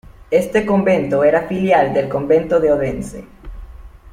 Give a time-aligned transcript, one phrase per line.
[0.31, 3.23] Este convento era filial del convento de Odense.